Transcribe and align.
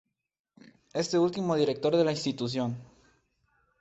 Este 0.95 1.19
último 1.19 1.55
director 1.55 1.95
de 1.95 2.03
la 2.03 2.09
Institución. 2.11 2.75